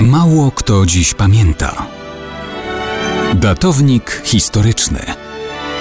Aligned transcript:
Mało 0.00 0.50
kto 0.50 0.86
dziś 0.86 1.14
pamięta. 1.14 1.86
Datownik 3.34 4.22
historyczny 4.24 5.00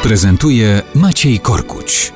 prezentuje 0.04 0.81
Maciej 0.96 1.39
Korkuć. 1.39 2.13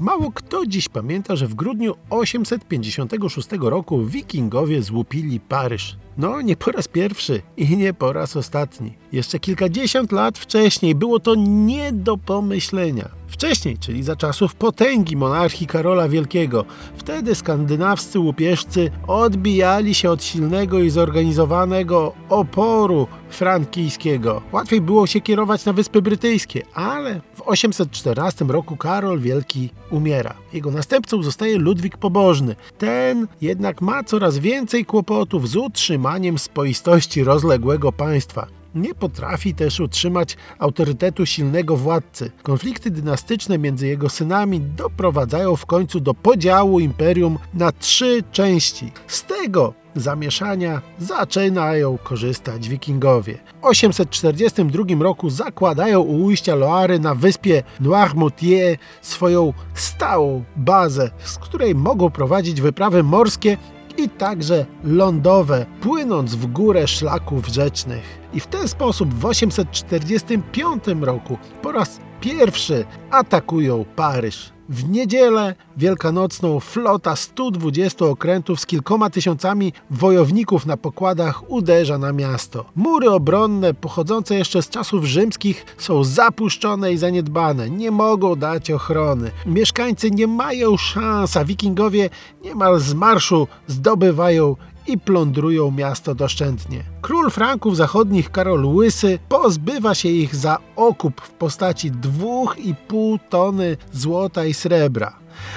Mało 0.00 0.32
kto 0.34 0.66
dziś 0.66 0.88
pamięta, 0.88 1.36
że 1.36 1.46
w 1.46 1.54
grudniu 1.54 1.94
856 2.10 3.48
roku 3.60 4.04
wikingowie 4.04 4.82
złupili 4.82 5.40
Paryż. 5.40 5.96
No, 6.18 6.40
nie 6.40 6.56
po 6.56 6.72
raz 6.72 6.88
pierwszy 6.88 7.42
i 7.56 7.76
nie 7.76 7.94
po 7.94 8.12
raz 8.12 8.36
ostatni. 8.36 8.92
Jeszcze 9.12 9.38
kilkadziesiąt 9.38 10.12
lat 10.12 10.38
wcześniej 10.38 10.94
było 10.94 11.20
to 11.20 11.34
nie 11.34 11.92
do 11.92 12.16
pomyślenia. 12.16 13.19
Wcześniej, 13.30 13.78
czyli 13.78 14.02
za 14.02 14.16
czasów 14.16 14.54
potęgi 14.54 15.16
monarchii 15.16 15.66
Karola 15.66 16.08
Wielkiego, 16.08 16.64
wtedy 16.96 17.34
skandynawscy 17.34 18.18
łupieżcy 18.18 18.90
odbijali 19.06 19.94
się 19.94 20.10
od 20.10 20.24
silnego 20.24 20.78
i 20.78 20.90
zorganizowanego 20.90 22.12
oporu 22.28 23.06
frankijskiego. 23.28 24.42
Łatwiej 24.52 24.80
było 24.80 25.06
się 25.06 25.20
kierować 25.20 25.64
na 25.64 25.72
Wyspy 25.72 26.02
Brytyjskie, 26.02 26.62
ale 26.74 27.20
w 27.34 27.42
814 27.42 28.44
roku 28.44 28.76
Karol 28.76 29.20
Wielki 29.20 29.70
umiera. 29.90 30.34
Jego 30.52 30.70
następcą 30.70 31.22
zostaje 31.22 31.58
Ludwik 31.58 31.96
Pobożny. 31.96 32.56
Ten 32.78 33.26
jednak 33.40 33.80
ma 33.80 34.04
coraz 34.04 34.38
więcej 34.38 34.84
kłopotów 34.84 35.48
z 35.48 35.56
utrzymaniem 35.56 36.38
spoistości 36.38 37.24
rozległego 37.24 37.92
państwa. 37.92 38.59
Nie 38.74 38.94
potrafi 38.94 39.54
też 39.54 39.80
utrzymać 39.80 40.36
autorytetu 40.58 41.26
silnego 41.26 41.76
władcy. 41.76 42.30
Konflikty 42.42 42.90
dynastyczne 42.90 43.58
między 43.58 43.86
jego 43.86 44.08
synami 44.08 44.60
doprowadzają 44.60 45.56
w 45.56 45.66
końcu 45.66 46.00
do 46.00 46.14
podziału 46.14 46.80
imperium 46.80 47.38
na 47.54 47.72
trzy 47.72 48.22
części. 48.32 48.92
Z 49.06 49.22
tego 49.22 49.74
zamieszania 49.94 50.82
zaczynają 50.98 51.98
korzystać 51.98 52.68
wikingowie. 52.68 53.38
W 53.62 53.64
842 53.64 54.84
roku 55.00 55.30
zakładają 55.30 56.00
u 56.00 56.24
ujścia 56.24 56.54
Loary 56.54 56.98
na 56.98 57.14
wyspie 57.14 57.62
Noirmoutier 57.80 58.76
swoją 59.02 59.52
stałą 59.74 60.44
bazę, 60.56 61.10
z 61.24 61.38
której 61.38 61.74
mogą 61.74 62.10
prowadzić 62.10 62.60
wyprawy 62.60 63.02
morskie 63.02 63.56
i 63.98 64.08
także 64.08 64.66
lądowe, 64.84 65.66
płynąc 65.80 66.34
w 66.34 66.46
górę 66.46 66.88
szlaków 66.88 67.46
rzecznych. 67.46 68.20
I 68.32 68.40
w 68.40 68.46
ten 68.46 68.68
sposób 68.68 69.14
w 69.14 69.24
845 69.24 70.84
roku 71.00 71.38
po 71.62 71.72
raz 71.72 72.00
pierwszy 72.20 72.84
atakują 73.10 73.84
Paryż. 73.96 74.52
W 74.70 74.88
niedzielę 74.88 75.54
wielkanocną 75.76 76.60
flota 76.60 77.16
120 77.16 78.04
okrętów 78.04 78.60
z 78.60 78.66
kilkoma 78.66 79.10
tysiącami 79.10 79.72
wojowników 79.90 80.66
na 80.66 80.76
pokładach 80.76 81.50
uderza 81.50 81.98
na 81.98 82.12
miasto. 82.12 82.64
Mury 82.76 83.10
obronne 83.10 83.74
pochodzące 83.74 84.34
jeszcze 84.34 84.62
z 84.62 84.68
czasów 84.68 85.04
rzymskich 85.04 85.66
są 85.78 86.04
zapuszczone 86.04 86.92
i 86.92 86.96
zaniedbane, 86.96 87.70
nie 87.70 87.90
mogą 87.90 88.36
dać 88.36 88.70
ochrony. 88.70 89.30
Mieszkańcy 89.46 90.10
nie 90.10 90.26
mają 90.26 90.76
szans, 90.76 91.36
a 91.36 91.44
wikingowie 91.44 92.10
niemal 92.44 92.80
z 92.80 92.94
marszu 92.94 93.48
zdobywają 93.66 94.56
i 94.90 94.98
plądrują 94.98 95.70
miasto 95.70 96.14
doszczętnie. 96.14 96.84
Król 97.00 97.30
Franków 97.30 97.76
Zachodnich 97.76 98.30
Karol 98.30 98.66
Łysy 98.66 99.18
pozbywa 99.28 99.94
się 99.94 100.08
ich 100.08 100.36
za 100.36 100.58
okup 100.76 101.20
w 101.20 101.30
postaci 101.30 101.92
2,5 101.92 103.18
tony 103.28 103.76
złota 103.92 104.44
i 104.44 104.54
srebra. 104.54 105.16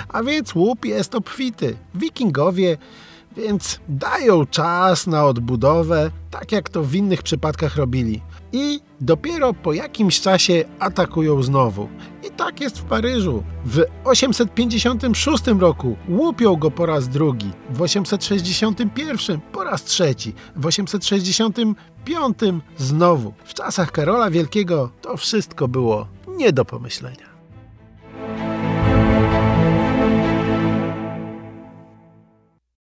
A 0.10 0.24
więc 0.24 0.56
łup 0.56 0.86
jest 0.86 1.16
obfity. 1.16 1.78
Wikingowie 1.96 2.78
więc 3.38 3.80
dają 3.90 4.46
czas 4.46 5.08
na 5.08 5.26
odbudowę, 5.26 6.12
tak 6.32 6.52
jak 6.52 6.70
to 6.70 6.84
w 6.84 6.96
innych 6.96 7.24
przypadkach 7.24 7.76
robili. 7.76 8.22
I 8.52 8.80
dopiero 9.02 9.54
po 9.54 9.74
jakimś 9.74 10.22
czasie 10.22 10.64
atakują 10.80 11.44
znowu. 11.44 11.90
Tak 12.38 12.62
jest 12.62 12.80
w 12.80 12.84
Paryżu. 12.84 13.44
W 13.66 13.84
856 14.04 15.48
roku 15.60 15.98
łupią 16.10 16.56
go 16.56 16.72
po 16.72 16.86
raz 16.86 17.10
drugi, 17.10 17.52
w 17.70 17.82
861 17.82 19.42
po 19.52 19.64
raz 19.64 19.84
trzeci, 19.84 20.34
w 20.56 20.66
865 20.66 22.38
znowu. 22.78 23.34
W 23.46 23.54
czasach 23.54 23.92
Karola 23.92 24.30
Wielkiego 24.30 24.90
to 25.02 25.18
wszystko 25.18 25.68
było 25.68 26.08
nie 26.28 26.54
do 26.54 26.66
pomyślenia. 26.66 27.33